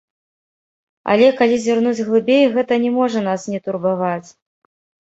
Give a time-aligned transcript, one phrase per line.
[1.15, 4.29] Але, калі зірнуць глыбей, гэта не можа нас не турбаваць.